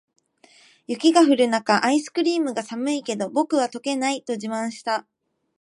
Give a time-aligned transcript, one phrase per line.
[0.87, 5.05] 雪が降る中、アイスクリームが「寒いけど、僕は溶けない！」と自慢した。